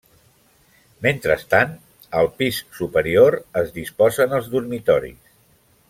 [1.05, 1.75] Mentrestant,
[2.21, 5.35] al pis superior es disposen els dormitoris.